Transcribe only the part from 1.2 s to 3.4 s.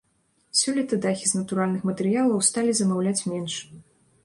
з натуральных матэрыялаў сталі замаўляць